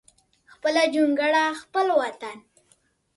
[0.53, 2.37] خپل جونګړه خپل وطن